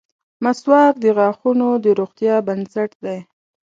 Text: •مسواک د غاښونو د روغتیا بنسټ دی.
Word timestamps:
•مسواک 0.43 0.93
د 1.03 1.05
غاښونو 1.17 1.69
د 1.83 1.85
روغتیا 1.99 2.35
بنسټ 2.47 2.91
دی. 3.05 3.19